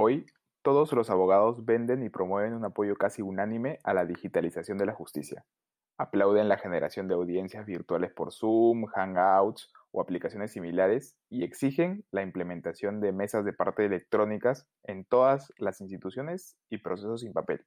Hoy, 0.00 0.26
todos 0.62 0.92
los 0.92 1.10
abogados 1.10 1.64
venden 1.64 2.04
y 2.04 2.08
promueven 2.08 2.54
un 2.54 2.64
apoyo 2.64 2.94
casi 2.94 3.20
unánime 3.20 3.80
a 3.82 3.94
la 3.94 4.04
digitalización 4.04 4.78
de 4.78 4.86
la 4.86 4.94
justicia. 4.94 5.44
Aplauden 5.98 6.48
la 6.48 6.56
generación 6.56 7.08
de 7.08 7.14
audiencias 7.14 7.66
virtuales 7.66 8.12
por 8.12 8.32
Zoom, 8.32 8.86
Hangouts 8.86 9.72
o 9.90 10.00
aplicaciones 10.00 10.52
similares 10.52 11.16
y 11.28 11.42
exigen 11.42 12.04
la 12.12 12.22
implementación 12.22 13.00
de 13.00 13.10
mesas 13.10 13.44
de 13.44 13.52
parte 13.52 13.86
electrónicas 13.86 14.68
en 14.84 15.04
todas 15.04 15.52
las 15.58 15.80
instituciones 15.80 16.56
y 16.70 16.78
procesos 16.78 17.22
sin 17.22 17.32
papel. 17.32 17.66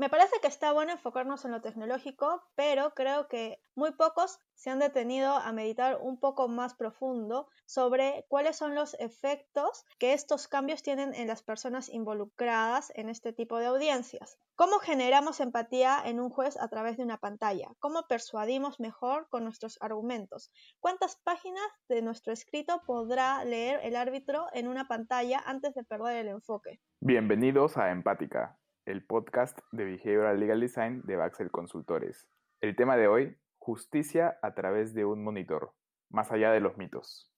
Me 0.00 0.08
parece 0.08 0.40
que 0.40 0.48
está 0.48 0.72
bueno 0.72 0.92
enfocarnos 0.92 1.44
en 1.44 1.50
lo 1.50 1.60
tecnológico, 1.60 2.42
pero 2.54 2.94
creo 2.94 3.28
que 3.28 3.60
muy 3.74 3.92
pocos 3.92 4.38
se 4.54 4.70
han 4.70 4.78
detenido 4.78 5.34
a 5.34 5.52
meditar 5.52 5.98
un 6.00 6.18
poco 6.18 6.48
más 6.48 6.72
profundo 6.72 7.50
sobre 7.66 8.24
cuáles 8.28 8.56
son 8.56 8.74
los 8.74 8.94
efectos 8.94 9.84
que 9.98 10.14
estos 10.14 10.48
cambios 10.48 10.82
tienen 10.82 11.12
en 11.12 11.28
las 11.28 11.42
personas 11.42 11.90
involucradas 11.90 12.90
en 12.94 13.10
este 13.10 13.34
tipo 13.34 13.58
de 13.58 13.66
audiencias. 13.66 14.38
¿Cómo 14.56 14.78
generamos 14.78 15.38
empatía 15.38 16.00
en 16.02 16.18
un 16.18 16.30
juez 16.30 16.56
a 16.58 16.68
través 16.68 16.96
de 16.96 17.02
una 17.02 17.18
pantalla? 17.18 17.68
¿Cómo 17.78 18.06
persuadimos 18.08 18.80
mejor 18.80 19.28
con 19.28 19.44
nuestros 19.44 19.76
argumentos? 19.82 20.50
¿Cuántas 20.80 21.16
páginas 21.16 21.68
de 21.90 22.00
nuestro 22.00 22.32
escrito 22.32 22.80
podrá 22.86 23.44
leer 23.44 23.80
el 23.82 23.96
árbitro 23.96 24.46
en 24.54 24.66
una 24.66 24.88
pantalla 24.88 25.42
antes 25.44 25.74
de 25.74 25.84
perder 25.84 26.16
el 26.16 26.28
enfoque? 26.28 26.80
Bienvenidos 27.00 27.76
a 27.76 27.90
Empática, 27.90 28.59
el 28.90 29.04
podcast 29.04 29.56
de 29.70 29.84
Behavioral 29.84 30.40
Legal 30.40 30.60
Design 30.60 31.02
de 31.04 31.14
Baxel 31.14 31.50
Consultores. 31.52 32.28
El 32.60 32.74
tema 32.74 32.96
de 32.96 33.06
hoy, 33.06 33.36
justicia 33.58 34.38
a 34.42 34.52
través 34.54 34.94
de 34.94 35.04
un 35.04 35.22
monitor, 35.22 35.72
más 36.08 36.32
allá 36.32 36.50
de 36.50 36.58
los 36.58 36.76
mitos. 36.76 37.32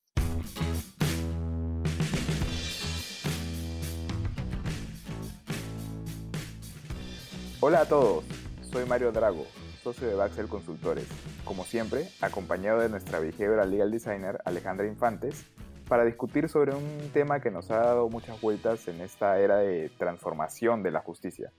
Hola 7.61 7.83
a 7.83 7.89
todos, 7.89 8.25
soy 8.63 8.87
Mario 8.87 9.13
Drago, 9.13 9.47
socio 9.83 10.09
de 10.09 10.15
Baxel 10.15 10.49
Consultores, 10.49 11.07
como 11.45 11.65
siempre, 11.65 12.09
acompañado 12.23 12.81
de 12.81 12.89
nuestra 12.89 13.21
Behavioral 13.21 13.71
Legal 13.71 13.91
Designer 13.91 14.41
Alejandra 14.47 14.87
Infantes 14.87 15.45
para 15.93 16.07
discutir 16.07 16.49
sobre 16.49 16.75
un 16.75 17.11
tema 17.13 17.43
que 17.43 17.51
nos 17.51 17.71
ha 17.71 17.77
dado 17.77 18.09
muchas 18.09 18.41
vueltas 18.41 18.89
en 18.89 19.03
esta 19.03 19.39
era 19.39 19.59
de 19.59 19.91
transformación 19.99 20.83
de 20.83 20.91
la 20.91 21.03
justicia. 21.03 21.53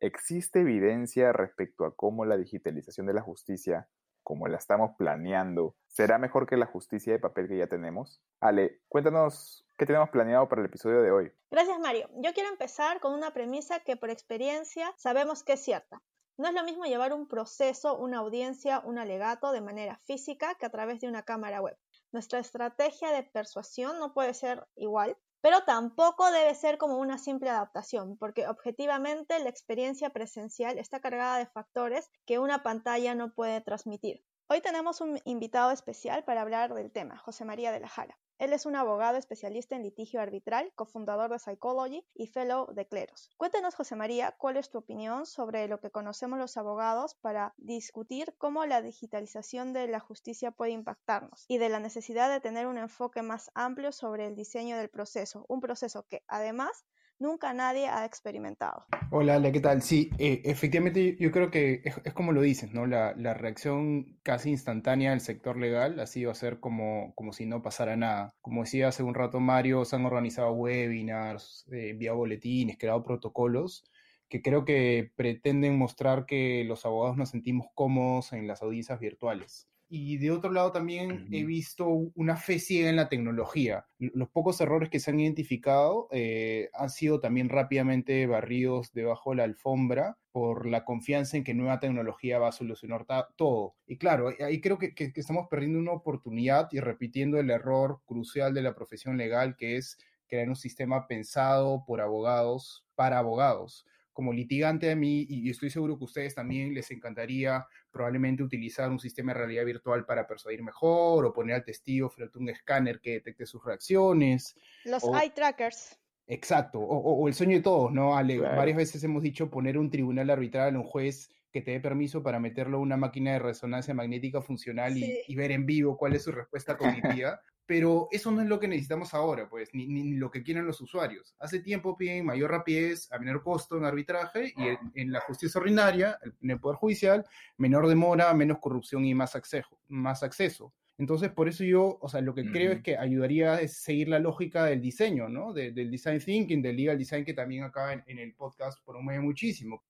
¿Existe 0.00 0.62
evidencia 0.62 1.32
respecto 1.32 1.84
a 1.84 1.94
cómo 1.94 2.24
la 2.24 2.36
digitalización 2.36 3.06
de 3.06 3.14
la 3.14 3.22
justicia, 3.22 3.88
como 4.24 4.48
la 4.48 4.56
estamos 4.56 4.96
planeando, 4.98 5.76
será 5.86 6.18
mejor 6.18 6.48
que 6.48 6.56
la 6.56 6.66
justicia 6.66 7.12
de 7.12 7.20
papel 7.20 7.46
que 7.46 7.56
ya 7.56 7.68
tenemos? 7.68 8.20
Ale, 8.40 8.80
cuéntanos 8.88 9.64
qué 9.78 9.86
tenemos 9.86 10.10
planeado 10.10 10.48
para 10.48 10.62
el 10.62 10.66
episodio 10.66 11.00
de 11.00 11.12
hoy. 11.12 11.32
Gracias, 11.52 11.78
Mario. 11.78 12.10
Yo 12.16 12.32
quiero 12.32 12.48
empezar 12.48 12.98
con 12.98 13.14
una 13.14 13.32
premisa 13.32 13.78
que 13.78 13.96
por 13.96 14.10
experiencia 14.10 14.92
sabemos 14.96 15.44
que 15.44 15.52
es 15.52 15.60
cierta. 15.60 16.02
No 16.36 16.48
es 16.48 16.54
lo 16.54 16.64
mismo 16.64 16.84
llevar 16.84 17.12
un 17.12 17.28
proceso, 17.28 17.96
una 17.96 18.18
audiencia, 18.18 18.80
un 18.80 18.98
alegato 18.98 19.52
de 19.52 19.60
manera 19.60 19.98
física 19.98 20.56
que 20.56 20.66
a 20.66 20.70
través 20.70 21.00
de 21.00 21.06
una 21.06 21.22
cámara 21.22 21.60
web. 21.60 21.76
Nuestra 22.12 22.38
estrategia 22.38 23.10
de 23.10 23.22
persuasión 23.24 23.98
no 23.98 24.12
puede 24.14 24.34
ser 24.34 24.66
igual, 24.76 25.16
pero 25.40 25.64
tampoco 25.64 26.30
debe 26.30 26.54
ser 26.54 26.78
como 26.78 26.98
una 26.98 27.18
simple 27.18 27.50
adaptación, 27.50 28.16
porque 28.18 28.46
objetivamente 28.46 29.38
la 29.40 29.48
experiencia 29.48 30.10
presencial 30.10 30.78
está 30.78 31.00
cargada 31.00 31.38
de 31.38 31.46
factores 31.46 32.10
que 32.24 32.38
una 32.38 32.62
pantalla 32.62 33.14
no 33.14 33.34
puede 33.34 33.60
transmitir. 33.62 34.22
Hoy 34.52 34.60
tenemos 34.60 35.00
un 35.00 35.18
invitado 35.24 35.70
especial 35.70 36.24
para 36.24 36.42
hablar 36.42 36.74
del 36.74 36.92
tema, 36.92 37.16
José 37.16 37.46
María 37.46 37.72
de 37.72 37.80
la 37.80 37.88
Jara. 37.88 38.18
Él 38.36 38.52
es 38.52 38.66
un 38.66 38.76
abogado 38.76 39.16
especialista 39.16 39.76
en 39.76 39.82
litigio 39.82 40.20
arbitral, 40.20 40.74
cofundador 40.74 41.30
de 41.30 41.38
Psychology 41.38 42.04
y 42.12 42.26
fellow 42.26 42.70
de 42.74 42.86
Cleros. 42.86 43.30
Cuéntanos, 43.38 43.74
José 43.74 43.96
María, 43.96 44.34
cuál 44.36 44.58
es 44.58 44.68
tu 44.68 44.76
opinión 44.76 45.24
sobre 45.24 45.68
lo 45.68 45.80
que 45.80 45.90
conocemos 45.90 46.38
los 46.38 46.58
abogados 46.58 47.14
para 47.14 47.54
discutir 47.56 48.34
cómo 48.36 48.66
la 48.66 48.82
digitalización 48.82 49.72
de 49.72 49.88
la 49.88 50.00
justicia 50.00 50.50
puede 50.50 50.72
impactarnos 50.72 51.46
y 51.48 51.56
de 51.56 51.70
la 51.70 51.80
necesidad 51.80 52.30
de 52.30 52.40
tener 52.40 52.66
un 52.66 52.76
enfoque 52.76 53.22
más 53.22 53.50
amplio 53.54 53.90
sobre 53.90 54.26
el 54.26 54.36
diseño 54.36 54.76
del 54.76 54.90
proceso, 54.90 55.46
un 55.48 55.62
proceso 55.62 56.06
que 56.10 56.24
además 56.28 56.84
nunca 57.22 57.54
nadie 57.54 57.88
ha 57.88 58.04
experimentado. 58.04 58.84
Hola, 59.10 59.36
Ale, 59.36 59.52
¿qué 59.52 59.60
tal? 59.60 59.80
Sí, 59.80 60.10
eh, 60.18 60.42
efectivamente 60.44 61.16
yo 61.18 61.30
creo 61.30 61.50
que 61.50 61.80
es, 61.84 62.12
como 62.12 62.32
lo 62.32 62.42
dices, 62.42 62.74
¿no? 62.74 62.86
La, 62.86 63.14
reacción 63.34 64.18
casi 64.22 64.50
instantánea 64.50 65.10
del 65.10 65.20
sector 65.20 65.56
legal 65.56 65.98
ha 66.00 66.06
sido 66.06 66.30
hacer 66.30 66.60
como, 66.60 67.14
como 67.14 67.32
si 67.32 67.46
no 67.46 67.62
pasara 67.62 67.96
nada. 67.96 68.34
Como 68.42 68.62
decía 68.62 68.88
hace 68.88 69.02
un 69.02 69.14
rato 69.14 69.40
Mario, 69.40 69.84
se 69.84 69.96
han 69.96 70.04
organizado 70.04 70.52
webinars, 70.52 71.66
eh, 71.72 71.90
enviado 71.90 72.18
boletines, 72.18 72.76
creado 72.76 73.02
protocolos 73.02 73.84
que 74.28 74.40
creo 74.40 74.64
que 74.64 75.12
pretenden 75.14 75.76
mostrar 75.76 76.24
que 76.24 76.64
los 76.64 76.86
abogados 76.86 77.18
nos 77.18 77.28
sentimos 77.28 77.66
cómodos 77.74 78.32
en 78.32 78.46
las 78.46 78.62
audiencias 78.62 78.98
virtuales 78.98 79.68
y 79.94 80.16
de 80.16 80.30
otro 80.30 80.50
lado 80.50 80.72
también 80.72 81.28
he 81.32 81.44
visto 81.44 81.86
una 81.86 82.36
fe 82.36 82.58
ciega 82.58 82.88
en 82.88 82.96
la 82.96 83.10
tecnología. 83.10 83.84
Los 83.98 84.30
pocos 84.30 84.58
errores 84.62 84.88
que 84.88 84.98
se 84.98 85.10
han 85.10 85.20
identificado 85.20 86.08
eh, 86.12 86.70
han 86.72 86.88
sido 86.88 87.20
también 87.20 87.50
rápidamente 87.50 88.26
barridos 88.26 88.94
debajo 88.94 89.32
de 89.32 89.36
la 89.36 89.44
alfombra 89.44 90.16
por 90.30 90.64
la 90.64 90.86
confianza 90.86 91.36
en 91.36 91.44
que 91.44 91.52
nueva 91.52 91.78
tecnología 91.78 92.38
va 92.38 92.48
a 92.48 92.52
solucionar 92.52 93.04
todo. 93.36 93.74
Y 93.86 93.98
claro, 93.98 94.32
ahí 94.40 94.62
creo 94.62 94.78
que, 94.78 94.94
que 94.94 95.12
estamos 95.14 95.48
perdiendo 95.50 95.78
una 95.78 95.92
oportunidad 95.92 96.68
y 96.72 96.80
repitiendo 96.80 97.38
el 97.38 97.50
error 97.50 98.00
crucial 98.06 98.54
de 98.54 98.62
la 98.62 98.74
profesión 98.74 99.18
legal, 99.18 99.56
que 99.56 99.76
es 99.76 99.98
crear 100.26 100.48
un 100.48 100.56
sistema 100.56 101.06
pensado 101.06 101.84
por 101.86 102.00
abogados 102.00 102.86
para 102.94 103.18
abogados 103.18 103.84
como 104.12 104.32
litigante 104.32 104.90
a 104.90 104.96
mí, 104.96 105.26
y 105.28 105.48
estoy 105.50 105.70
seguro 105.70 105.96
que 105.96 106.04
a 106.04 106.06
ustedes 106.06 106.34
también 106.34 106.74
les 106.74 106.90
encantaría 106.90 107.66
probablemente 107.92 108.42
utilizar 108.42 108.90
un 108.90 108.98
sistema 108.98 109.32
de 109.32 109.38
realidad 109.40 109.64
virtual 109.64 110.04
para 110.04 110.26
persuadir 110.26 110.62
mejor 110.62 111.26
o 111.26 111.32
poner 111.32 111.56
al 111.56 111.64
testigo 111.64 112.08
frente 112.08 112.38
a 112.38 112.40
un 112.40 112.48
escáner 112.48 113.00
que 113.00 113.12
detecte 113.12 113.46
sus 113.46 113.64
reacciones. 113.64 114.56
Los 114.84 115.04
eye 115.04 115.30
trackers. 115.30 115.98
Exacto, 116.26 116.78
o, 116.78 117.28
el 117.28 117.34
sueño 117.34 117.56
de 117.56 117.62
todos, 117.62 117.92
¿no? 117.92 118.16
Ale, 118.16 118.38
Varias 118.38 118.76
veces 118.76 119.04
hemos 119.04 119.22
dicho 119.22 119.50
poner 119.50 119.76
un 119.76 119.90
tribunal 119.90 120.30
arbitral, 120.30 120.76
un 120.76 120.84
juez 120.84 121.28
que 121.52 121.60
te 121.60 121.72
dé 121.72 121.80
permiso 121.80 122.22
para 122.22 122.40
meterlo 122.40 122.78
en 122.78 122.82
una 122.82 122.96
máquina 122.96 123.32
de 123.32 123.38
resonancia 123.38 123.94
magnética 123.94 124.40
funcional 124.40 124.96
y, 124.96 125.20
y, 125.26 125.34
ver 125.36 125.52
en 125.52 125.66
vivo 125.66 125.96
cuál 125.96 126.14
es 126.14 126.22
su 126.22 126.32
respuesta 126.32 126.76
cognitiva 126.78 127.40
pero 127.66 128.08
eso 128.10 128.30
no 128.30 128.42
es 128.42 128.48
lo 128.48 128.58
que 128.58 128.68
necesitamos 128.68 129.14
ahora, 129.14 129.48
pues, 129.48 129.70
ni, 129.72 130.14
lo 130.14 130.30
que 130.30 130.42
quieren 130.42 130.66
los 130.66 130.80
usuarios. 130.80 131.34
Hace 131.38 131.60
tiempo 131.60 131.96
piden 131.96 132.26
mayor 132.26 132.50
rapidez, 132.50 133.10
a 133.12 133.18
menor 133.18 133.42
costo 133.42 133.78
en 133.78 133.84
arbitraje 133.84 134.52
y 134.56 135.00
en, 135.00 135.12
la 135.12 135.20
justicia 135.20 135.60
ordinaria, 135.60 136.18
en 136.40 136.50
el 136.50 136.60
Poder 136.60 136.76
Judicial, 136.76 137.24
menor 137.56 137.88
demora, 137.88 138.34
menos 138.34 138.58
corrupción 138.58 139.04
y 139.04 139.14
más 139.14 139.36
acceso. 139.36 139.78
Más 139.88 140.22
acceso. 140.22 140.74
Entonces, 140.98 141.30
por 141.30 141.48
eso 141.48 141.64
yo, 141.64 141.98
o 142.00 142.08
sea, 142.08 142.20
lo 142.20 142.34
que 142.34 142.44
creo 142.50 142.72
es 142.72 142.82
que 142.82 142.96
ayudaría 142.96 143.54
a 143.54 143.68
seguir 143.68 144.08
la 144.08 144.18
lógica 144.18 144.66
del 144.66 144.80
diseño, 144.80 145.28
¿no? 145.28 145.52
del 145.52 145.90
design 145.90 146.20
thinking, 146.20 146.60
del 146.60 146.76
legal 146.76 146.98
design 146.98 147.24
que 147.24 147.32
también 147.32 147.64
acá 147.64 147.92
en, 147.92 148.04
en 148.06 148.18
el 148.18 148.34
podcast 148.34 148.84
promueve 148.84 149.20
muchísimo. 149.20 149.82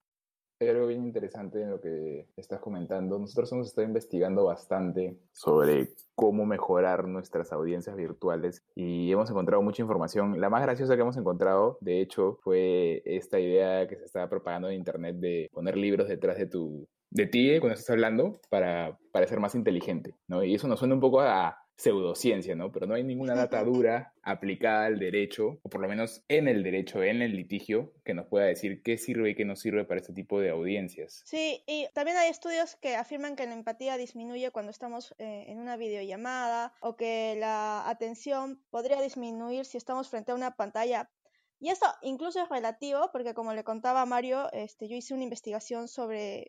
Hay 0.62 0.68
algo 0.68 0.86
bien 0.86 1.02
interesante 1.02 1.60
en 1.60 1.70
lo 1.70 1.80
que 1.80 2.28
estás 2.36 2.60
comentando. 2.60 3.18
Nosotros 3.18 3.50
hemos 3.50 3.66
estado 3.66 3.84
investigando 3.84 4.44
bastante 4.44 5.18
sobre 5.32 5.88
cómo 6.14 6.46
mejorar 6.46 7.08
nuestras 7.08 7.52
audiencias 7.52 7.96
virtuales 7.96 8.62
y 8.76 9.10
hemos 9.10 9.28
encontrado 9.28 9.60
mucha 9.60 9.82
información. 9.82 10.40
La 10.40 10.50
más 10.50 10.62
graciosa 10.62 10.94
que 10.94 11.02
hemos 11.02 11.16
encontrado, 11.16 11.78
de 11.80 12.00
hecho, 12.00 12.38
fue 12.44 13.02
esta 13.04 13.40
idea 13.40 13.88
que 13.88 13.96
se 13.96 14.04
estaba 14.04 14.28
propagando 14.28 14.68
en 14.68 14.76
internet 14.76 15.16
de 15.16 15.50
poner 15.52 15.76
libros 15.76 16.06
detrás 16.06 16.38
de 16.38 16.46
tu 16.46 16.86
de 17.10 17.26
ti 17.26 17.58
cuando 17.58 17.74
estás 17.74 17.90
hablando 17.90 18.40
para 18.48 18.98
parecer 19.10 19.40
más 19.40 19.56
inteligente, 19.56 20.14
¿no? 20.28 20.44
Y 20.44 20.54
eso 20.54 20.68
nos 20.68 20.78
suena 20.78 20.94
un 20.94 21.00
poco 21.00 21.20
a 21.22 21.61
pseudociencia, 21.82 22.54
¿no? 22.54 22.70
Pero 22.70 22.86
no 22.86 22.94
hay 22.94 23.02
ninguna 23.02 23.34
data 23.34 23.64
dura 23.64 24.14
aplicada 24.22 24.86
al 24.86 25.00
derecho, 25.00 25.58
o 25.62 25.68
por 25.68 25.80
lo 25.80 25.88
menos 25.88 26.22
en 26.28 26.46
el 26.46 26.62
derecho, 26.62 27.02
en 27.02 27.22
el 27.22 27.32
litigio, 27.34 27.92
que 28.04 28.14
nos 28.14 28.26
pueda 28.28 28.46
decir 28.46 28.82
qué 28.82 28.96
sirve 28.98 29.30
y 29.30 29.34
qué 29.34 29.44
no 29.44 29.56
sirve 29.56 29.84
para 29.84 30.00
este 30.00 30.12
tipo 30.12 30.40
de 30.40 30.50
audiencias. 30.50 31.22
Sí, 31.26 31.64
y 31.66 31.88
también 31.92 32.16
hay 32.18 32.30
estudios 32.30 32.76
que 32.76 32.94
afirman 32.94 33.34
que 33.34 33.46
la 33.46 33.54
empatía 33.54 33.96
disminuye 33.96 34.52
cuando 34.52 34.70
estamos 34.70 35.12
eh, 35.18 35.46
en 35.48 35.58
una 35.58 35.76
videollamada 35.76 36.72
o 36.80 36.94
que 36.94 37.34
la 37.36 37.88
atención 37.88 38.62
podría 38.70 39.00
disminuir 39.00 39.64
si 39.64 39.76
estamos 39.76 40.08
frente 40.08 40.30
a 40.30 40.36
una 40.36 40.54
pantalla. 40.54 41.10
Y 41.58 41.70
esto 41.70 41.86
incluso 42.02 42.40
es 42.40 42.48
relativo 42.48 43.10
porque 43.12 43.34
como 43.34 43.54
le 43.54 43.64
contaba 43.64 44.06
Mario, 44.06 44.52
este, 44.52 44.86
yo 44.86 44.94
hice 44.94 45.14
una 45.14 45.24
investigación 45.24 45.88
sobre 45.88 46.46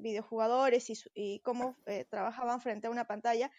videojugadores 0.00 0.90
y, 1.14 1.40
cómo 1.40 1.76
eh, 1.86 2.06
trabajaban 2.08 2.60
frente 2.60 2.86
a 2.86 2.90
una 2.90 3.06
pantalla 3.06 3.50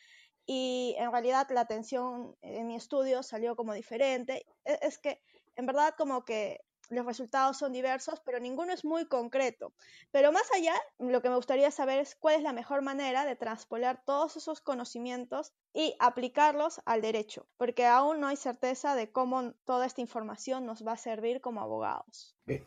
y 0.45 0.95
en 0.97 1.11
realidad 1.11 1.47
la 1.51 1.61
atención 1.61 2.35
en 2.41 2.67
mi 2.67 2.75
estudio 2.75 3.23
salió 3.23 3.55
como 3.55 3.73
diferente. 3.73 4.45
E, 4.65 4.79
es 4.81 4.97
que 4.99 5.21
en 5.55 5.65
verdad 5.65 5.93
como 5.97 6.25
que 6.25 6.61
los 6.91 7.05
resultados 7.05 7.57
son 7.57 7.71
diversos, 7.71 8.21
pero 8.25 8.39
ninguno 8.39 8.73
es 8.73 8.83
muy 8.85 9.05
concreto. 9.05 9.73
Pero 10.11 10.31
más 10.31 10.47
allá, 10.55 10.73
lo 10.99 11.21
que 11.21 11.29
me 11.29 11.35
gustaría 11.35 11.71
saber 11.71 11.99
es 11.99 12.15
cuál 12.15 12.35
es 12.35 12.43
la 12.43 12.53
mejor 12.53 12.81
manera 12.81 13.25
de 13.25 13.35
transpolar 13.35 14.03
todos 14.05 14.35
esos 14.37 14.61
conocimientos 14.61 15.53
y 15.73 15.95
aplicarlos 15.99 16.81
al 16.85 17.01
derecho, 17.01 17.47
porque 17.57 17.85
aún 17.85 18.19
no 18.19 18.27
hay 18.27 18.35
certeza 18.35 18.95
de 18.95 19.11
cómo 19.11 19.53
toda 19.65 19.85
esta 19.85 20.01
información 20.01 20.65
nos 20.65 20.85
va 20.85 20.93
a 20.93 20.97
servir 20.97 21.39
como 21.39 21.61
abogados. 21.61 22.35
Eh, 22.47 22.63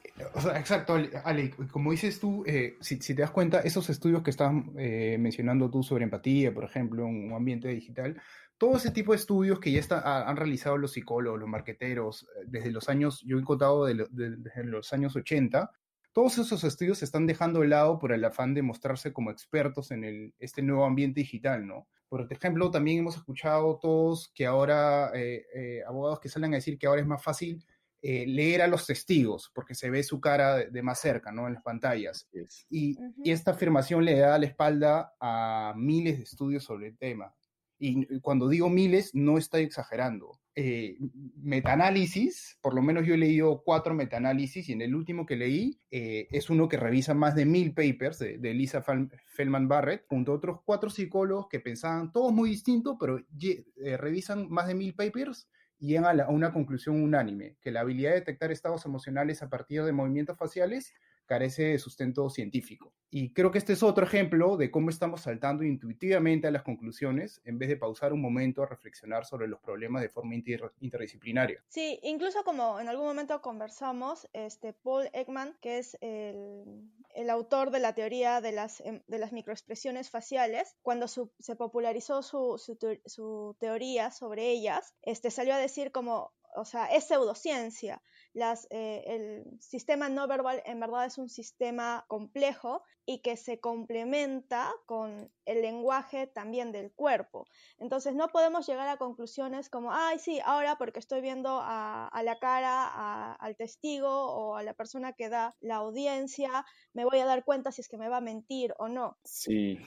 exacto, 0.56 0.96
Ale, 1.24 1.50
como 1.70 1.90
dices 1.90 2.18
tú, 2.18 2.44
eh, 2.46 2.76
si, 2.80 2.98
te 2.98 3.14
das 3.14 3.30
cuenta, 3.30 3.60
esos 3.60 3.90
estudios 3.90 4.22
que 4.22 4.30
estás 4.30 4.52
eh, 4.78 5.16
mencionando 5.18 5.70
tú 5.70 5.82
sobre 5.82 6.04
empatía, 6.04 6.54
por 6.54 6.64
ejemplo, 6.64 7.06
en 7.06 7.26
un 7.26 7.32
ambiente 7.34 7.68
digital, 7.68 8.20
todo 8.64 8.78
ese 8.78 8.90
tipo 8.90 9.12
de 9.12 9.16
estudios 9.16 9.60
que 9.60 9.70
ya 9.70 9.78
está, 9.78 10.26
han 10.26 10.38
realizado 10.38 10.78
los 10.78 10.92
psicólogos, 10.92 11.38
los 11.38 11.48
marqueteros, 11.50 12.26
desde 12.46 12.70
los 12.70 12.88
años, 12.88 13.20
yo 13.26 13.38
he 13.38 13.42
contado 13.42 13.84
desde 13.84 14.64
los 14.64 14.90
años 14.94 15.14
80, 15.14 15.70
todos 16.14 16.38
esos 16.38 16.64
estudios 16.64 16.96
se 16.96 17.04
están 17.04 17.26
dejando 17.26 17.60
de 17.60 17.68
lado 17.68 17.98
por 17.98 18.10
el 18.10 18.24
afán 18.24 18.54
de 18.54 18.62
mostrarse 18.62 19.12
como 19.12 19.30
expertos 19.30 19.90
en 19.90 20.02
el, 20.02 20.34
este 20.38 20.62
nuevo 20.62 20.86
ambiente 20.86 21.20
digital, 21.20 21.66
¿no? 21.66 21.88
Por 22.08 22.26
ejemplo, 22.32 22.70
también 22.70 23.00
hemos 23.00 23.16
escuchado 23.16 23.78
todos 23.82 24.32
que 24.34 24.46
ahora, 24.46 25.10
eh, 25.14 25.44
eh, 25.54 25.82
abogados 25.86 26.20
que 26.20 26.30
salen 26.30 26.54
a 26.54 26.56
decir 26.56 26.78
que 26.78 26.86
ahora 26.86 27.02
es 27.02 27.06
más 27.06 27.22
fácil 27.22 27.62
eh, 28.00 28.24
leer 28.26 28.62
a 28.62 28.66
los 28.66 28.86
testigos 28.86 29.50
porque 29.54 29.74
se 29.74 29.90
ve 29.90 30.02
su 30.02 30.22
cara 30.22 30.56
de, 30.56 30.82
más 30.82 31.00
cerca, 31.00 31.30
¿no? 31.32 31.48
En 31.48 31.52
las 31.52 31.62
pantallas. 31.62 32.26
Y, 32.70 32.96
y, 33.22 33.30
esta 33.30 33.50
afirmación 33.50 34.06
le 34.06 34.20
da 34.20 34.38
la 34.38 34.46
espalda 34.46 35.14
a 35.20 35.74
miles 35.76 36.16
de 36.16 36.22
estudios 36.24 36.64
sobre 36.64 36.88
el 36.88 36.96
tema. 36.96 37.34
Y 37.78 38.20
cuando 38.20 38.48
digo 38.48 38.70
miles, 38.70 39.14
no 39.14 39.38
estoy 39.38 39.62
exagerando. 39.62 40.40
Eh, 40.56 40.96
metaanálisis, 41.42 42.58
por 42.60 42.74
lo 42.74 42.82
menos 42.82 43.04
yo 43.04 43.14
he 43.14 43.18
leído 43.18 43.62
cuatro 43.64 43.92
metaanálisis 43.92 44.68
y 44.68 44.72
en 44.72 44.82
el 44.82 44.94
último 44.94 45.26
que 45.26 45.34
leí 45.34 45.80
eh, 45.90 46.28
es 46.30 46.48
uno 46.48 46.68
que 46.68 46.76
revisa 46.76 47.12
más 47.12 47.34
de 47.34 47.44
mil 47.44 47.74
papers 47.74 48.20
de, 48.20 48.54
Lisa 48.54 48.84
Feldman 49.26 49.66
Barrett, 49.66 50.04
junto 50.08 50.30
a 50.30 50.36
otros 50.36 50.60
cuatro 50.64 50.90
psicólogos 50.90 51.48
que 51.48 51.58
pensaban 51.58 52.12
todos 52.12 52.32
muy 52.32 52.50
distintos, 52.50 52.96
pero 53.00 53.18
eh, 53.18 53.96
revisan 53.96 54.48
más 54.48 54.68
de 54.68 54.76
mil 54.76 54.94
papers 54.94 55.48
y 55.80 55.88
llegan 55.88 56.20
a, 56.20 56.28
una 56.28 56.52
conclusión 56.52 57.02
unánime, 57.02 57.56
que 57.60 57.72
la 57.72 57.80
habilidad 57.80 58.10
de 58.10 58.20
detectar 58.20 58.52
estados 58.52 58.86
emocionales 58.86 59.42
a 59.42 59.48
partir 59.48 59.82
de 59.82 59.92
movimientos 59.92 60.38
faciales 60.38 60.94
carece 61.26 61.64
de 61.64 61.78
sustento 61.78 62.28
científico. 62.30 62.92
Y 63.10 63.32
creo 63.32 63.52
que 63.52 63.58
este 63.58 63.74
es 63.74 63.82
otro 63.84 64.04
ejemplo 64.04 64.56
de 64.56 64.72
cómo 64.72 64.90
estamos 64.90 65.22
saltando 65.22 65.62
intuitivamente 65.62 66.48
a 66.48 66.50
las 66.50 66.64
conclusiones 66.64 67.40
en 67.44 67.58
vez 67.58 67.68
de 67.68 67.76
pausar 67.76 68.12
un 68.12 68.20
momento 68.20 68.62
a 68.62 68.66
reflexionar 68.66 69.24
sobre 69.24 69.46
los 69.46 69.60
problemas 69.60 70.02
de 70.02 70.08
forma 70.08 70.34
interdisciplinaria. 70.34 71.62
Sí, 71.68 72.00
incluso 72.02 72.42
como 72.42 72.80
en 72.80 72.88
algún 72.88 73.06
momento 73.06 73.40
conversamos, 73.40 74.28
este 74.32 74.72
Paul 74.72 75.10
Ekman, 75.12 75.56
que 75.60 75.78
es 75.78 75.96
el, 76.00 76.90
el 77.14 77.30
autor 77.30 77.70
de 77.70 77.78
la 77.78 77.94
teoría 77.94 78.40
de 78.40 78.50
las, 78.50 78.80
em, 78.80 79.00
de 79.06 79.18
las 79.18 79.32
microexpresiones 79.32 80.10
faciales, 80.10 80.76
cuando 80.82 81.06
se 81.06 81.56
popularizó 81.56 82.22
su, 82.22 82.58
su, 82.58 82.76
su, 83.06 83.56
teoría 83.60 84.10
sobre 84.10 84.50
ellas, 84.50 84.92
este, 85.02 85.30
salió 85.30 85.54
a 85.54 85.58
decir 85.58 85.92
como, 85.92 86.32
o 86.56 86.64
sea, 86.64 86.86
es 86.86 87.04
pseudociencia 87.06 88.02
las, 88.34 88.66
eh, 88.70 89.04
el 89.06 89.60
sistema 89.60 90.08
no 90.08 90.26
verbal 90.26 90.62
en 90.66 90.80
verdad 90.80 91.06
es 91.06 91.18
un 91.18 91.28
sistema 91.28 92.04
complejo 92.08 92.82
y 93.06 93.20
que 93.22 93.36
se 93.36 93.60
complementa 93.60 94.72
con 94.86 95.30
el 95.44 95.62
lenguaje 95.62 96.26
también 96.26 96.72
del 96.72 96.92
cuerpo. 96.92 97.46
Entonces 97.78 98.14
no 98.14 98.28
podemos 98.28 98.66
llegar 98.66 98.88
a 98.88 98.96
conclusiones 98.96 99.70
como, 99.70 99.92
ay, 99.92 100.18
sí, 100.18 100.40
ahora 100.44 100.76
porque 100.76 100.98
estoy 100.98 101.20
viendo 101.20 101.60
a, 101.62 102.10
la 102.24 102.38
cara 102.38 103.34
al 103.34 103.56
testigo 103.56 104.08
o 104.10 104.56
a 104.56 104.62
la 104.62 104.74
persona 104.74 105.12
que 105.12 105.28
da 105.28 105.56
la 105.60 105.76
audiencia, 105.76 106.64
me 106.92 107.04
voy 107.04 107.18
a 107.20 107.26
dar 107.26 107.44
cuenta 107.44 107.70
si 107.70 107.82
es 107.82 107.88
que 107.88 107.98
me 107.98 108.08
va 108.08 108.16
a 108.16 108.22
mentir 108.22 108.74
o 108.78 108.88
no. 108.88 109.18
Sí, 109.22 109.78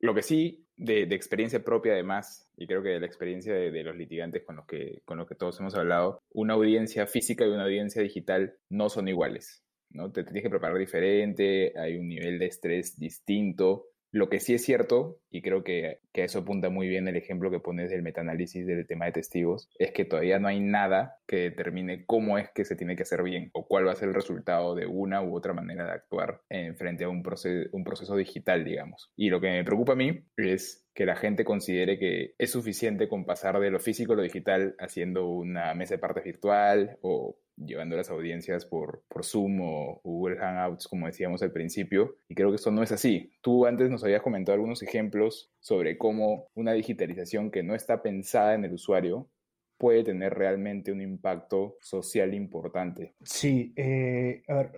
lo 0.00 0.14
que 0.14 0.22
sí, 0.22 0.66
de, 0.76 1.02
experiencia 1.14 1.62
propia 1.64 1.92
además, 1.92 2.48
y 2.56 2.66
creo 2.66 2.82
que 2.82 2.90
de 2.90 3.00
la 3.00 3.06
experiencia 3.06 3.54
de, 3.54 3.82
los 3.82 3.96
litigantes 3.96 4.42
con 4.44 4.56
los, 4.56 4.66
que, 4.66 5.02
con 5.04 5.18
los 5.18 5.26
que 5.26 5.34
todos 5.34 5.58
hemos 5.60 5.74
hablado, 5.74 6.20
una 6.30 6.54
audiencia 6.54 7.06
física 7.06 7.44
y 7.44 7.50
una 7.50 7.64
audiencia 7.64 8.02
digital 8.02 8.56
no 8.68 8.88
son 8.88 9.08
iguales. 9.08 9.62
¿no? 9.90 10.10
Te 10.10 10.24
tienes 10.24 10.42
que 10.42 10.50
preparar 10.50 10.78
diferente, 10.78 11.72
hay 11.78 11.96
un 11.96 12.08
nivel 12.08 12.38
de 12.38 12.46
estrés 12.46 12.98
distinto. 12.98 13.86
Lo 14.12 14.28
que 14.28 14.40
sí 14.40 14.52
es 14.52 14.62
cierto, 14.62 15.18
y 15.30 15.40
creo 15.40 15.64
que, 15.64 16.00
que 16.12 16.24
eso 16.24 16.40
apunta 16.40 16.68
muy 16.68 16.86
bien 16.86 17.08
el 17.08 17.16
ejemplo 17.16 17.50
que 17.50 17.60
pones 17.60 17.88
del 17.88 18.02
metaanálisis 18.02 18.66
del 18.66 18.86
tema 18.86 19.06
de 19.06 19.12
testigos, 19.12 19.70
es 19.78 19.90
que 19.92 20.04
todavía 20.04 20.38
no 20.38 20.48
hay 20.48 20.60
nada 20.60 21.16
que 21.26 21.36
determine 21.36 22.04
cómo 22.04 22.36
es 22.36 22.50
que 22.50 22.66
se 22.66 22.76
tiene 22.76 22.94
que 22.94 23.04
hacer 23.04 23.22
bien 23.22 23.48
o 23.54 23.66
cuál 23.66 23.86
va 23.86 23.92
a 23.92 23.96
ser 23.96 24.08
el 24.08 24.14
resultado 24.14 24.74
de 24.74 24.84
una 24.84 25.22
u 25.22 25.34
otra 25.34 25.54
manera 25.54 25.86
de 25.86 25.92
actuar 25.92 26.42
en 26.50 26.76
frente 26.76 27.04
a 27.04 27.08
un 27.08 27.22
proceso, 27.22 27.70
un 27.72 27.84
proceso 27.84 28.14
digital, 28.14 28.64
digamos. 28.64 29.10
Y 29.16 29.30
lo 29.30 29.40
que 29.40 29.48
me 29.48 29.64
preocupa 29.64 29.92
a 29.92 29.96
mí 29.96 30.24
es 30.36 30.86
que 30.94 31.06
la 31.06 31.16
gente 31.16 31.44
considere 31.44 31.98
que 31.98 32.34
es 32.36 32.50
suficiente 32.50 33.08
con 33.08 33.24
pasar 33.24 33.58
de 33.60 33.70
lo 33.70 33.80
físico 33.80 34.12
a 34.12 34.16
lo 34.16 34.22
digital 34.22 34.74
haciendo 34.78 35.26
una 35.26 35.72
mesa 35.72 35.94
de 35.94 36.00
partes 36.00 36.24
virtual 36.24 36.98
o 37.00 37.38
llevando 37.56 37.96
las 37.96 38.10
audiencias 38.10 38.64
por, 38.64 39.04
por 39.08 39.24
Zoom 39.24 39.60
o 39.60 40.00
Google 40.04 40.36
Hangouts, 40.36 40.88
como 40.88 41.06
decíamos 41.06 41.42
al 41.42 41.52
principio, 41.52 42.16
y 42.28 42.34
creo 42.34 42.50
que 42.50 42.56
esto 42.56 42.70
no 42.70 42.82
es 42.82 42.92
así. 42.92 43.32
Tú 43.40 43.66
antes 43.66 43.90
nos 43.90 44.04
habías 44.04 44.22
comentado 44.22 44.54
algunos 44.54 44.82
ejemplos 44.82 45.52
sobre 45.60 45.98
cómo 45.98 46.48
una 46.54 46.72
digitalización 46.72 47.50
que 47.50 47.62
no 47.62 47.74
está 47.74 48.02
pensada 48.02 48.54
en 48.54 48.64
el 48.64 48.72
usuario 48.72 49.28
puede 49.82 50.04
tener 50.04 50.34
realmente 50.34 50.92
un 50.92 51.00
impacto 51.00 51.76
social 51.80 52.34
importante. 52.34 53.16
Sí, 53.24 53.72
eh, 53.74 54.44
a 54.46 54.54
ver, 54.54 54.70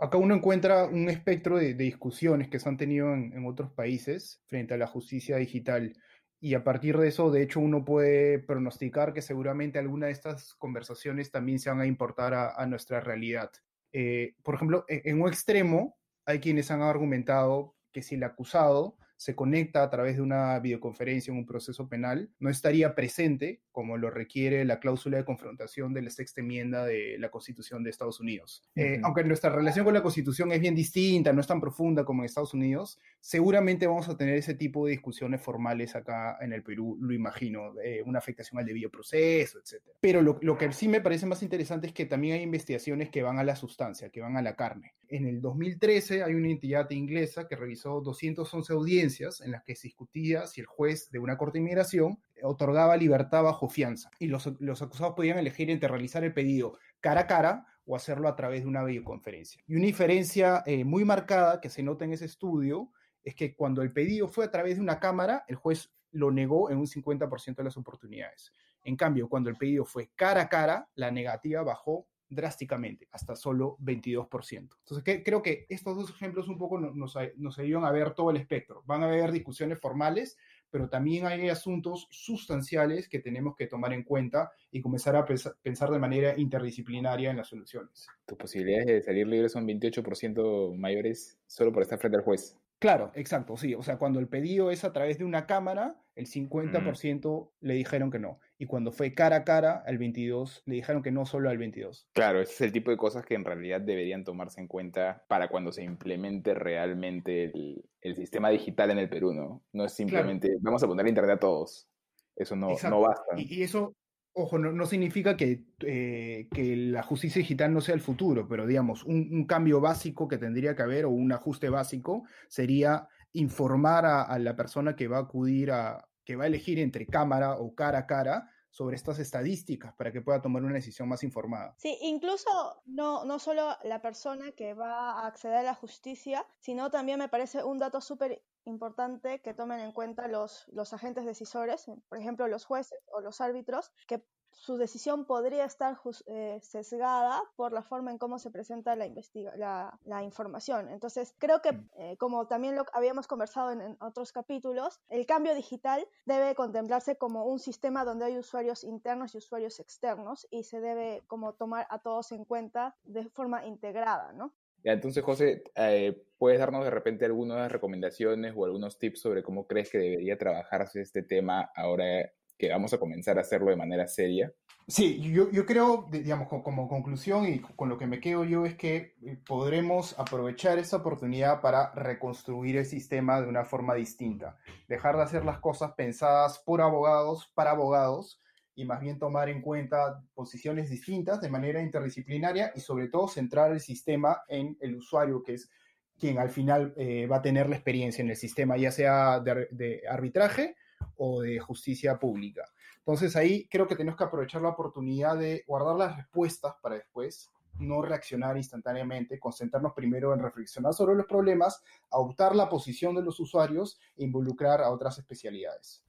acá 0.00 0.18
uno 0.18 0.36
encuentra 0.36 0.86
un 0.86 1.08
espectro 1.08 1.58
de, 1.58 1.74
discusiones 1.74 2.48
que 2.48 2.60
se 2.60 2.68
han 2.68 2.76
tenido 2.76 3.12
en, 3.12 3.32
en, 3.32 3.44
otros 3.44 3.72
países 3.72 4.44
frente 4.46 4.74
a 4.74 4.76
la 4.76 4.86
justicia 4.86 5.36
digital 5.36 5.94
y 6.40 6.54
a 6.54 6.64
partir 6.64 6.98
de 6.98 7.08
eso, 7.08 7.30
de 7.30 7.42
hecho, 7.42 7.60
uno 7.60 7.84
puede 7.84 8.38
pronosticar 8.38 9.12
que 9.12 9.22
seguramente 9.22 9.78
alguna 9.78 10.06
de 10.06 10.12
estas 10.12 10.54
conversaciones 10.54 11.30
también 11.30 11.58
se 11.58 11.70
van 11.70 11.80
a 11.80 11.86
importar 11.86 12.34
a, 12.34 12.66
nuestra 12.66 13.00
realidad. 13.00 13.50
Eh, 13.92 14.34
por 14.42 14.54
ejemplo, 14.54 14.84
en, 14.88 15.00
en 15.04 15.22
un 15.22 15.28
extremo, 15.28 15.96
hay 16.26 16.40
quienes 16.40 16.70
han 16.70 16.82
argumentado 16.82 17.76
que 17.92 18.02
si 18.02 18.16
el 18.16 18.24
acusado 18.24 18.98
se 19.16 19.34
conecta 19.34 19.82
a 19.82 19.90
través 19.90 20.16
de 20.16 20.22
una 20.22 20.58
videoconferencia 20.58 21.32
en 21.32 21.38
un 21.38 21.46
proceso 21.46 21.88
penal, 21.88 22.30
no 22.38 22.50
estaría 22.50 22.94
presente 22.94 23.62
como 23.72 23.96
lo 23.96 24.10
requiere 24.10 24.64
la 24.64 24.80
cláusula 24.80 25.18
de 25.18 25.24
confrontación 25.24 25.92
de 25.92 26.02
la 26.02 26.10
sexta 26.10 26.40
enmienda 26.40 26.84
de 26.84 27.16
la 27.18 27.30
Constitución 27.30 27.82
de 27.82 27.90
Estados 27.90 28.20
Unidos. 28.20 28.62
Eh, 28.74 29.00
aunque 29.02 29.24
nuestra 29.24 29.50
relación 29.50 29.84
con 29.84 29.94
la 29.94 30.02
Constitución 30.02 30.52
es 30.52 30.60
bien 30.60 30.74
distinta, 30.74 31.32
no 31.32 31.40
es 31.40 31.46
tan 31.46 31.60
profunda 31.60 32.04
como 32.04 32.22
en 32.22 32.26
Estados 32.26 32.54
Unidos, 32.54 32.98
seguramente 33.20 33.86
vamos 33.86 34.08
a 34.08 34.16
tener 34.16 34.36
ese 34.36 34.54
tipo 34.54 34.86
de 34.86 34.92
discusiones 34.92 35.42
formales 35.42 35.94
acá 35.94 36.38
en 36.40 36.52
el 36.52 36.62
Perú, 36.62 36.96
lo 37.00 37.12
imagino, 37.12 37.74
una 38.04 38.18
afectación 38.18 38.58
al 38.60 38.66
debido 38.66 38.90
proceso, 38.90 39.58
etc. 39.58 39.82
Pero 40.00 40.22
lo, 40.22 40.38
lo 40.42 40.56
que 40.56 40.72
sí 40.72 40.88
me 40.88 41.00
parece 41.00 41.26
más 41.26 41.42
interesante 41.42 41.86
es 41.86 41.92
que 41.92 42.06
también 42.06 42.36
hay 42.36 42.42
investigaciones 42.42 43.10
que 43.10 43.22
van 43.22 43.38
a 43.38 43.44
la 43.44 43.56
sustancia, 43.56 44.10
que 44.10 44.20
van 44.20 44.36
a 44.36 44.42
la 44.42 44.56
carne. 44.56 44.94
En 45.08 45.26
el 45.26 45.40
2013 45.40 46.22
hay 46.22 46.34
una 46.34 46.48
entidad 46.48 46.90
inglesa 46.90 47.46
que 47.46 47.56
revisó 47.56 48.00
211 48.00 48.72
audiencias 48.72 49.05
en 49.44 49.52
las 49.52 49.62
que 49.62 49.76
se 49.76 49.88
discutía 49.88 50.46
si 50.46 50.60
el 50.60 50.66
juez 50.66 51.10
de 51.10 51.18
una 51.18 51.36
corte 51.36 51.58
de 51.58 51.62
inmigración 51.62 52.18
otorgaba 52.42 52.96
libertad 52.96 53.42
bajo 53.42 53.68
fianza 53.68 54.10
y 54.18 54.26
los, 54.26 54.46
acusados 54.46 55.14
podían 55.14 55.38
elegir 55.38 55.70
entre 55.70 55.88
realizar 55.88 56.24
el 56.24 56.32
pedido 56.32 56.78
cara 57.00 57.22
a 57.22 57.26
cara 57.26 57.66
o 57.84 57.94
hacerlo 57.94 58.28
a 58.28 58.36
través 58.36 58.62
de 58.62 58.68
una 58.68 58.82
videoconferencia. 58.82 59.62
Y 59.66 59.76
una 59.76 59.86
diferencia 59.86 60.62
eh, 60.66 60.84
muy 60.84 61.04
marcada 61.04 61.60
que 61.60 61.70
se 61.70 61.82
nota 61.82 62.04
en 62.04 62.12
ese 62.12 62.24
estudio 62.24 62.90
es 63.22 63.34
que 63.34 63.54
cuando 63.54 63.82
el 63.82 63.92
pedido 63.92 64.28
fue 64.28 64.44
a 64.44 64.50
través 64.50 64.76
de 64.76 64.82
una 64.82 64.98
cámara, 64.98 65.44
el 65.48 65.56
juez 65.56 65.90
lo 66.10 66.30
negó 66.30 66.70
en 66.70 66.78
un 66.78 66.86
50% 66.86 67.56
de 67.56 67.64
las 67.64 67.76
oportunidades. 67.76 68.52
En 68.82 68.96
cambio, 68.96 69.28
cuando 69.28 69.50
el 69.50 69.56
pedido 69.56 69.84
fue 69.84 70.10
cara 70.14 70.42
a 70.42 70.48
cara, 70.48 70.88
la 70.94 71.10
negativa 71.10 71.62
bajó 71.62 72.06
drásticamente, 72.28 73.08
hasta 73.12 73.36
solo 73.36 73.76
22%. 73.80 74.76
Entonces, 74.78 75.22
creo 75.24 75.42
que 75.42 75.66
estos 75.68 75.96
dos 75.96 76.10
ejemplos 76.10 76.48
un 76.48 76.58
poco 76.58 76.78
nos, 76.78 77.16
nos 77.36 77.58
ayudan 77.58 77.84
a 77.84 77.90
ver 77.90 78.14
todo 78.14 78.30
el 78.30 78.36
espectro. 78.36 78.82
Van 78.86 79.02
a 79.02 79.06
haber 79.06 79.32
discusiones 79.32 79.80
formales, 79.80 80.36
pero 80.70 80.88
también 80.88 81.26
hay 81.26 81.48
asuntos 81.48 82.08
sustanciales 82.10 83.08
que 83.08 83.20
tenemos 83.20 83.56
que 83.56 83.66
tomar 83.66 83.92
en 83.92 84.02
cuenta 84.02 84.50
y 84.70 84.80
comenzar 84.80 85.16
a 85.16 85.24
pensar 85.24 85.90
de 85.90 85.98
manera 85.98 86.38
interdisciplinaria 86.38 87.30
en 87.30 87.36
las 87.36 87.48
soluciones. 87.48 88.06
Tus 88.26 88.36
posibilidades 88.36 88.86
de 88.86 89.02
salir 89.02 89.26
libre 89.26 89.48
son 89.48 89.66
28% 89.66 90.76
mayores 90.76 91.38
solo 91.46 91.72
por 91.72 91.82
estar 91.82 91.98
frente 91.98 92.18
al 92.18 92.24
juez. 92.24 92.56
Claro, 92.78 93.10
exacto, 93.14 93.56
sí. 93.56 93.74
O 93.74 93.82
sea, 93.82 93.96
cuando 93.96 94.20
el 94.20 94.28
pedido 94.28 94.70
es 94.70 94.84
a 94.84 94.92
través 94.92 95.18
de 95.18 95.24
una 95.24 95.46
cámara, 95.46 95.98
el 96.16 96.26
50% 96.26 97.52
le 97.60 97.74
dijeron 97.74 98.10
que 98.10 98.18
no. 98.18 98.40
Y 98.58 98.66
cuando 98.66 98.90
fue 98.90 99.14
cara 99.14 99.36
a 99.36 99.44
cara, 99.44 99.82
al 99.86 99.98
22 99.98 100.62
le 100.66 100.74
dijeron 100.74 101.02
que 101.02 101.12
no 101.12 101.26
solo 101.26 101.48
al 101.48 101.58
22. 101.58 102.08
Claro, 102.12 102.40
ese 102.40 102.52
es 102.52 102.60
el 102.62 102.72
tipo 102.72 102.90
de 102.90 102.96
cosas 102.96 103.24
que 103.24 103.34
en 103.34 103.44
realidad 103.44 103.80
deberían 103.80 104.24
tomarse 104.24 104.60
en 104.60 104.66
cuenta 104.66 105.24
para 105.28 105.48
cuando 105.48 105.70
se 105.72 105.84
implemente 105.84 106.54
realmente 106.54 107.52
el, 108.00 108.16
sistema 108.16 108.50
digital 108.50 108.90
en 108.90 108.98
el 108.98 109.08
Perú, 109.08 109.32
¿no? 109.32 109.62
No 109.72 109.84
es 109.84 109.92
simplemente, 109.92 110.56
vamos 110.60 110.82
a 110.82 110.86
poner 110.86 111.06
internet 111.06 111.36
a 111.36 111.40
todos. 111.40 111.88
Eso 112.34 112.56
no, 112.56 112.68
no 112.88 113.00
basta. 113.00 113.34
Y, 113.36 113.56
y, 113.56 113.62
eso, 113.62 113.94
Ojo, 114.38 114.58
no, 114.58 114.84
significa 114.84 115.34
que, 115.34 115.64
eh, 115.80 116.46
que, 116.52 116.76
la 116.76 117.02
justicia 117.02 117.40
digital 117.40 117.72
no 117.72 117.80
sea 117.80 117.94
el 117.94 118.02
futuro, 118.02 118.46
pero 118.46 118.66
digamos, 118.66 119.02
un, 119.04 119.46
cambio 119.46 119.80
básico 119.80 120.28
que 120.28 120.36
tendría 120.36 120.76
que 120.76 120.82
haber 120.82 121.06
o 121.06 121.10
un 121.10 121.32
ajuste 121.32 121.70
básico 121.70 122.24
sería 122.46 123.08
informar 123.32 124.04
a, 124.04 124.38
la 124.38 124.54
persona 124.54 124.94
que 124.94 125.08
va 125.08 125.16
a 125.16 125.22
acudir 125.22 125.70
a, 125.70 126.05
que 126.26 126.36
va 126.36 126.44
a 126.44 126.48
elegir 126.48 126.78
entre 126.78 127.06
cámara 127.06 127.54
o 127.58 127.74
cara 127.74 128.00
a 128.00 128.06
cara 128.06 128.50
sobre 128.68 128.96
estas 128.96 129.18
estadísticas 129.18 129.94
para 129.94 130.12
que 130.12 130.20
pueda 130.20 130.42
tomar 130.42 130.62
una 130.62 130.74
decisión 130.74 131.08
más 131.08 131.22
informada. 131.22 131.74
Sí, 131.78 131.96
incluso 132.02 132.50
no, 132.84 133.24
no 133.24 133.38
solo 133.38 133.74
la 133.84 134.02
persona 134.02 134.52
que 134.52 134.74
va 134.74 135.12
a 135.12 135.26
acceder 135.28 135.56
a 135.56 135.62
la 135.62 135.74
justicia, 135.74 136.46
sino 136.58 136.90
también 136.90 137.18
me 137.18 137.30
parece 137.30 137.64
un 137.64 137.78
dato 137.78 138.02
súper 138.02 138.42
importante 138.64 139.40
que 139.40 139.54
tomen 139.54 139.80
en 139.80 139.92
cuenta 139.92 140.28
los, 140.28 140.66
los 140.68 140.92
agentes 140.92 141.24
decisores, 141.24 141.86
por 142.08 142.18
ejemplo 142.18 142.48
los 142.48 142.66
jueces 142.66 142.98
o 143.06 143.20
los 143.20 143.40
árbitros, 143.40 143.92
que 144.06 144.26
su 144.50 144.76
decisión 144.76 145.26
podría 145.26 145.64
estar 145.64 145.98
eh, 146.26 146.58
sesgada 146.62 147.42
por 147.56 147.72
la 147.72 147.82
forma 147.82 148.10
en 148.10 148.18
cómo 148.18 148.38
se 148.38 148.50
presenta 148.50 148.96
la, 148.96 149.08
la, 149.56 149.98
la 150.04 150.22
información. 150.22 150.88
Entonces, 150.88 151.34
creo 151.38 151.62
que, 151.62 151.72
mm. 151.72 151.90
eh, 151.98 152.16
como 152.18 152.46
también 152.46 152.74
lo 152.74 152.84
habíamos 152.92 153.26
conversado 153.26 153.70
en, 153.72 153.96
otros 154.00 154.32
capítulos, 154.32 155.00
el 155.08 155.26
cambio 155.26 155.54
digital 155.54 156.06
debe 156.24 156.54
contemplarse 156.54 157.16
como 157.16 157.44
un 157.44 157.58
sistema 157.58 158.04
donde 158.04 158.26
hay 158.26 158.38
usuarios 158.38 158.82
internos 158.84 159.34
y 159.34 159.38
usuarios 159.38 159.78
externos 159.80 160.46
y 160.50 160.64
se 160.64 160.80
debe 160.80 161.22
como 161.26 161.54
tomar 161.54 161.86
a 161.90 162.00
todos 162.00 162.32
en 162.32 162.44
cuenta 162.44 162.96
de 163.04 163.28
forma 163.28 163.64
integrada, 163.66 164.32
¿no? 164.32 164.52
entonces, 164.92 165.24
José, 165.24 165.64
eh, 165.74 166.22
¿puedes 166.38 166.60
darnos 166.60 166.84
de 166.84 166.90
repente 166.90 167.24
algunas 167.24 167.70
recomendaciones 167.72 168.54
o 168.56 168.64
algunos 168.64 168.98
tips 168.98 169.20
sobre 169.20 169.42
cómo 169.42 169.66
crees 169.66 169.90
que 169.90 169.98
debería 169.98 170.38
trabajarse 170.38 171.00
este 171.00 171.22
tema 171.22 171.72
ahora 171.74 172.30
que 172.56 172.70
vamos 172.70 172.92
a 172.92 172.98
comenzar 172.98 173.38
a 173.38 173.42
hacerlo 173.42 173.70
de 173.70 173.76
manera 173.76 174.06
seria? 174.06 174.52
Sí, 174.88 175.20
yo, 175.20 175.50
yo 175.50 175.66
creo, 175.66 176.06
digamos, 176.10 176.48
como, 176.48 176.88
conclusión 176.88 177.46
y 177.46 177.58
con 177.58 177.88
lo 177.88 177.98
que 177.98 178.06
me 178.06 178.20
quedo 178.20 178.44
yo 178.44 178.64
es 178.64 178.76
que 178.76 179.16
eh, 179.24 179.36
podremos 179.44 180.16
aprovechar 180.16 180.78
esa 180.78 180.98
oportunidad 180.98 181.60
para 181.60 181.92
reconstruir 181.92 182.76
el 182.76 182.86
sistema 182.86 183.40
de 183.40 183.48
una 183.48 183.64
forma 183.64 183.94
distinta, 183.94 184.58
dejar 184.86 185.16
de 185.16 185.22
hacer 185.24 185.44
las 185.44 185.58
cosas 185.58 185.92
pensadas 185.96 186.60
por 186.60 186.80
abogados, 186.80 187.50
para 187.54 187.72
abogados, 187.72 188.40
y 188.76 188.84
más 188.84 189.00
bien 189.00 189.18
tomar 189.18 189.48
en 189.48 189.60
cuenta 189.60 190.22
posiciones 190.34 190.88
distintas 190.88 191.40
de 191.40 191.48
manera 191.48 191.82
interdisciplinaria 191.82 192.72
y 192.74 192.80
sobre 192.80 193.08
todo 193.08 193.26
centrar 193.26 193.72
el 193.72 193.80
sistema 193.80 194.42
en 194.48 194.76
el 194.80 194.96
usuario, 194.96 195.42
que 195.42 195.54
es 195.54 195.68
quien 196.16 196.38
al 196.38 196.50
final 196.50 196.94
eh, 196.96 197.26
va 197.26 197.38
a 197.38 197.42
tener 197.42 197.68
la 197.68 197.76
experiencia 197.76 198.22
en 198.22 198.30
el 198.30 198.36
sistema, 198.36 198.76
ya 198.76 198.92
sea 198.92 199.40
de 199.40 200.02
arbitraje 200.08 200.76
o 201.16 201.42
de 201.42 201.58
justicia 201.58 202.18
pública. 202.18 202.64
Entonces 202.98 203.36
ahí 203.36 203.68
creo 203.68 203.86
que 203.86 203.96
tenemos 203.96 204.18
que 204.18 204.24
aprovechar 204.24 204.62
la 204.62 204.70
oportunidad 204.70 205.36
de 205.36 205.64
guardar 205.66 205.96
las 205.96 206.16
respuestas 206.16 206.74
para 206.82 206.96
después 206.96 207.50
no 207.78 208.02
reaccionar 208.02 208.56
instantáneamente, 208.56 209.38
concentrarnos 209.38 209.92
primero 209.92 210.32
en 210.32 210.40
reflexionar 210.40 210.94
sobre 210.94 211.14
los 211.14 211.26
problemas, 211.26 211.82
adoptar 212.10 212.56
la 212.56 212.68
posición 212.68 213.14
de 213.14 213.22
los 213.22 213.38
usuarios 213.40 213.98
e 214.16 214.24
involucrar 214.24 214.80
a 214.80 214.90
otras 214.90 215.18
especialidades. 215.18 216.02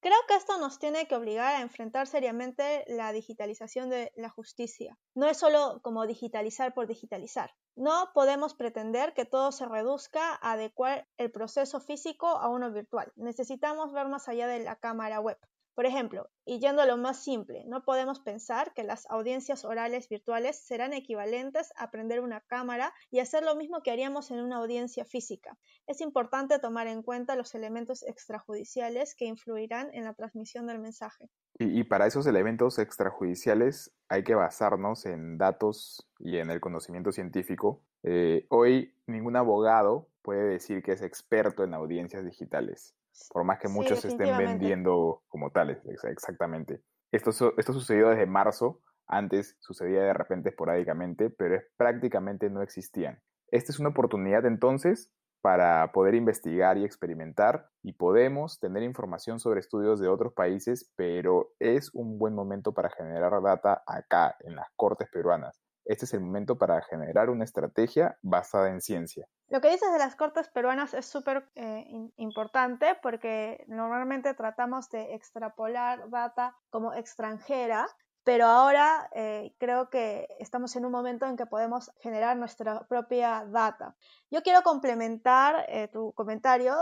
Creo 0.00 0.18
que 0.26 0.34
esto 0.34 0.58
nos 0.58 0.80
tiene 0.80 1.06
que 1.06 1.14
obligar 1.14 1.54
a 1.54 1.60
enfrentar 1.60 2.08
seriamente 2.08 2.84
la 2.88 3.12
digitalización 3.12 3.88
de 3.88 4.12
la 4.16 4.30
justicia. 4.30 4.98
No 5.14 5.28
es 5.28 5.36
solo 5.36 5.80
como 5.82 6.06
digitalizar 6.06 6.74
por 6.74 6.88
digitalizar. 6.88 7.52
No 7.74 8.10
podemos 8.12 8.54
pretender 8.54 9.14
que 9.14 9.24
todo 9.24 9.50
se 9.50 9.64
reduzca 9.64 10.38
a 10.42 10.52
adecuar 10.52 11.08
el 11.16 11.30
proceso 11.30 11.80
físico 11.80 12.26
a 12.26 12.48
uno 12.48 12.70
virtual. 12.70 13.12
Necesitamos 13.16 13.92
ver 13.92 14.08
más 14.08 14.28
allá 14.28 14.46
de 14.46 14.60
la 14.60 14.76
cámara 14.76 15.20
web. 15.20 15.38
Por 15.74 15.86
ejemplo, 15.86 16.28
y 16.44 16.60
yendo 16.60 16.82
a 16.82 16.86
lo 16.86 16.98
más 16.98 17.24
simple, 17.24 17.64
no 17.66 17.82
podemos 17.82 18.20
pensar 18.20 18.74
que 18.74 18.84
las 18.84 19.08
audiencias 19.08 19.64
orales 19.64 20.06
virtuales 20.10 20.58
serán 20.58 20.92
equivalentes 20.92 21.72
a 21.76 21.90
prender 21.90 22.20
una 22.20 22.42
cámara 22.42 22.92
y 23.10 23.20
hacer 23.20 23.42
lo 23.42 23.56
mismo 23.56 23.82
que 23.82 23.90
haríamos 23.90 24.30
en 24.30 24.40
una 24.40 24.58
audiencia 24.58 25.06
física. 25.06 25.58
Es 25.86 26.02
importante 26.02 26.58
tomar 26.58 26.88
en 26.88 27.02
cuenta 27.02 27.36
los 27.36 27.54
elementos 27.54 28.02
extrajudiciales 28.02 29.14
que 29.14 29.24
influirán 29.24 29.88
en 29.94 30.04
la 30.04 30.12
transmisión 30.12 30.66
del 30.66 30.78
mensaje. 30.78 31.30
Y, 31.70 31.84
para 31.84 32.06
esos 32.06 32.26
elementos 32.26 32.78
extrajudiciales 32.78 33.94
hay 34.08 34.24
que 34.24 34.34
basarnos 34.34 35.06
en 35.06 35.38
datos 35.38 36.08
y 36.18 36.38
en 36.38 36.50
el 36.50 36.60
conocimiento 36.60 37.12
científico. 37.12 37.82
Eh, 38.02 38.46
hoy 38.48 38.94
ningún 39.06 39.36
abogado 39.36 40.08
puede 40.22 40.44
decir 40.44 40.82
que 40.82 40.92
es 40.92 41.02
experto 41.02 41.64
en 41.64 41.74
audiencias 41.74 42.24
digitales 42.24 42.96
por 43.30 43.44
más 43.44 43.58
que 43.58 43.68
muchos 43.68 44.04
estén 44.04 44.36
vendiendo 44.36 45.22
como 45.28 45.50
tales, 45.50 45.78
exactamente. 46.04 46.82
Esto, 47.10 47.30
esto 47.56 47.72
sucedió 47.72 48.08
desde 48.08 48.26
marzo, 48.26 48.80
antes 49.06 49.56
sucedía 49.60 50.02
de 50.02 50.14
repente 50.14 50.48
esporádicamente, 50.50 51.30
pero 51.30 51.56
es, 51.56 51.64
prácticamente 51.76 52.48
no 52.48 52.62
existían. 52.62 53.20
Esta 53.48 53.72
es 53.72 53.78
una 53.78 53.90
oportunidad 53.90 54.46
entonces 54.46 55.10
para 55.42 55.92
poder 55.92 56.14
investigar 56.14 56.78
y 56.78 56.84
experimentar 56.84 57.68
y 57.82 57.92
podemos 57.92 58.58
tener 58.58 58.82
información 58.82 59.40
sobre 59.40 59.60
estudios 59.60 60.00
de 60.00 60.08
otros 60.08 60.32
países, 60.32 60.90
pero 60.96 61.50
es 61.58 61.90
un 61.92 62.18
buen 62.18 62.34
momento 62.34 62.72
para 62.72 62.90
generar 62.90 63.42
data 63.42 63.82
acá, 63.86 64.36
en 64.40 64.56
las 64.56 64.68
cortes 64.76 65.08
peruanas 65.12 65.60
este 65.84 66.04
es 66.04 66.14
el 66.14 66.20
momento 66.20 66.56
para 66.56 66.80
generar 66.82 67.30
una 67.30 67.44
estrategia 67.44 68.16
basada 68.22 68.70
en 68.70 68.80
ciencia. 68.80 69.26
Lo 69.48 69.60
que 69.60 69.70
dices 69.70 69.92
de 69.92 69.98
las 69.98 70.16
cortes 70.16 70.48
peruanas 70.48 70.94
es 70.94 71.06
súper 71.06 71.48
eh, 71.54 71.84
importante 72.16 72.96
porque 73.02 73.64
normalmente 73.68 74.34
tratamos 74.34 74.88
de 74.90 75.14
extrapolar 75.14 76.08
data 76.10 76.56
como 76.70 76.94
extranjera, 76.94 77.86
pero 78.24 78.46
ahora 78.46 79.08
eh, 79.14 79.54
creo 79.58 79.90
que 79.90 80.28
estamos 80.38 80.74
en 80.76 80.84
un 80.84 80.92
momento 80.92 81.26
en 81.26 81.36
que 81.36 81.46
podemos 81.46 81.90
generar 82.00 82.36
nuestra 82.36 82.86
propia 82.86 83.44
data. 83.48 83.94
Yo 84.30 84.42
quiero 84.42 84.62
complementar 84.62 85.64
eh, 85.68 85.88
tu 85.88 86.12
comentario 86.12 86.74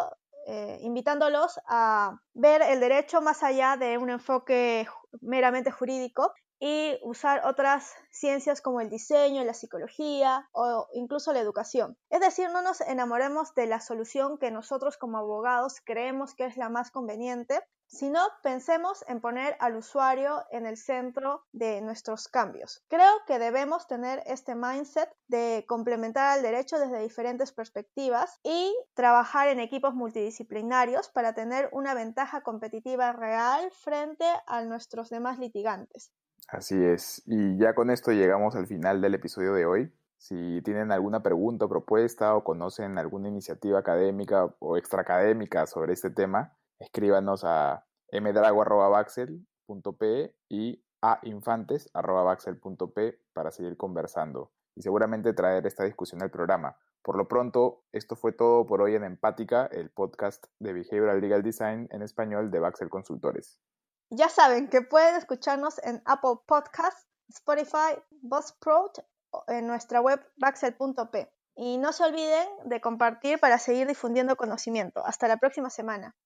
invitándolos 0.81 1.61
a 1.69 2.19
ver 2.35 2.63
el 2.63 2.81
derecho 2.81 3.21
más 3.21 3.45
allá 3.45 3.77
de 3.77 3.99
un 3.99 4.11
enfoque 4.11 4.89
meramente 5.21 5.71
jurídico 5.71 6.33
y 6.61 6.99
usar 7.03 7.47
otras 7.47 7.93
ciencias 8.11 8.61
como 8.61 8.81
el 8.81 8.91
diseño, 8.91 9.43
la 9.45 9.55
psicología 9.55 10.49
o 10.53 10.87
incluso 10.93 11.33
la 11.33 11.41
educación. 11.41 11.97
Es 12.11 12.21
decir, 12.21 12.51
no 12.51 12.61
nos 12.61 12.83
enamoremos 12.83 13.55
de 13.55 13.67
la 13.67 13.81
solución 13.81 14.39
que 14.39 14.51
nosotros 14.51 14.99
como 14.99 15.19
abogados 15.19 15.81
creemos 15.85 16.35
que 16.35 16.45
es 16.45 16.59
la 16.59 16.69
más 16.69 16.91
conveniente, 16.91 17.61
sino 17.87 18.21
pensemos 18.43 19.05
en 19.09 19.21
poner 19.21 19.57
al 19.59 19.75
usuario 19.75 20.45
en 20.53 20.65
el 20.65 20.77
centro 20.77 21.45
de 21.51 21.81
nuestros 21.81 22.29
cambios. 22.29 22.85
Creo 22.89 23.13
que 23.27 23.41
debemos 23.41 23.89
tener 23.89 24.23
este 24.27 24.55
mindset 24.55 25.11
de 25.27 25.65
complementar 25.67 26.39
al 26.39 26.43
derecho 26.43 26.79
desde 26.79 27.03
diferentes 27.03 27.53
perspectivas 27.53 28.39
y 28.45 28.73
trabajar 28.95 29.49
en 29.49 29.59
equipos 29.59 29.95
multidisciplinarios 29.95 31.09
para 31.09 31.35
tener 31.35 31.69
una 31.73 31.95
ventaja 31.95 32.43
competitiva 32.43 33.13
real 33.13 33.73
frente 33.73 34.27
a 34.47 34.63
nuestros 34.63 35.11
demás 35.11 35.39
litigantes. 35.39 36.13
Así 36.51 36.85
es. 36.85 37.23
Y 37.27 37.57
ya 37.59 37.75
con 37.75 37.91
esto 37.91 38.11
llegamos 38.11 38.57
al 38.57 38.67
final 38.67 39.01
del 39.01 39.15
episodio 39.15 39.55
de 39.55 39.67
hoy. 39.67 39.93
Si 40.19 40.61
tienen 40.63 40.91
alguna 40.91 41.23
pregunta 41.23 41.67
o 41.67 41.69
propuesta 41.69 42.35
o 42.35 42.43
conocen 42.43 42.99
alguna 42.99 43.29
iniciativa 43.29 43.79
académica 43.79 44.53
o 44.59 44.77
extraacadémica 44.77 45.67
sobre 45.67 45.93
este 45.93 46.11
tema, 46.11 46.57
escríbanos 46.81 47.45
a 47.45 47.85
mdrago.baxel.p 48.13 50.35
y 50.49 50.83
a 51.03 51.21
infantes.baxel.p 51.23 53.19
para 53.33 53.53
seguir 53.53 53.77
conversando 53.77 54.51
y 54.75 54.83
seguramente 54.83 55.33
traer 55.33 55.65
esta 55.67 55.85
discusión 55.85 56.21
al 56.23 56.31
programa. 56.31 56.77
Por 57.03 57.17
lo 57.17 57.29
pronto, 57.29 57.85
esto 57.93 58.17
fue 58.17 58.33
todo 58.33 58.67
por 58.67 58.83
hoy 58.83 58.97
en 58.97 59.05
Empática, 59.05 59.67
el 59.67 59.91
podcast 59.91 60.47
de 60.59 60.73
Behavioral 60.73 61.21
Legal 61.21 61.43
Design 61.43 61.87
en 61.93 62.03
español 62.03 62.51
de 62.51 62.59
Baxel 62.59 62.91
Consultores. 62.91 63.61
Ya 64.11 64.29
saben 64.29 64.69
que 64.69 64.83
pueden 64.83 65.15
escucharnos 65.15 65.79
en 65.85 66.03
Apple 66.05 66.41
Podcasts, 66.47 67.07
Spotify, 67.29 67.95
Buzzsprout 68.11 68.99
o 69.31 69.45
en 69.47 69.69
nuestra 69.69 70.01
web 70.01 70.21
baxel.p. 70.37 71.33
Y 71.55 71.79
no 71.79 71.93
se 71.93 72.05
olviden 72.05 72.49
de 72.65 72.81
compartir 72.81 73.39
para 73.39 73.59
seguir 73.59 73.87
difundiendo 73.87 74.37
conocimiento. 74.37 75.05
Hasta 75.07 75.29
la 75.29 75.37
próxima 75.37 75.71
semana. 75.71 76.17